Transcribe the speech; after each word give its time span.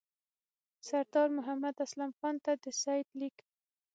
سردار 0.87 1.27
محمد 1.37 1.75
اسلم 1.85 2.11
خان 2.19 2.35
ته 2.45 2.51
د 2.63 2.65
سید 2.81 3.07
لیک. 3.19 3.37